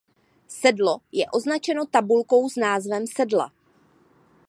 Sedlo 0.53 0.93
je 1.17 1.27
označeno 1.39 1.85
tabulkou 1.85 2.41
s 2.49 2.55
názvem 2.57 3.07
sedla. 3.13 3.51